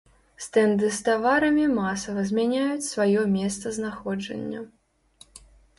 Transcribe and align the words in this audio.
Стэнды 0.43 0.87
з 0.99 1.03
таварамі 1.09 1.65
масава 1.73 2.25
змяняюць 2.31 2.89
сваё 2.91 3.21
месцазнаходжання. 3.39 4.69